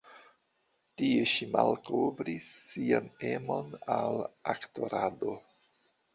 Tie 1.01 1.27
ŝi 1.33 1.47
malkovris 1.55 2.47
sian 2.71 3.11
emon 3.33 3.71
al 3.99 4.19
aktorado. 4.57 5.37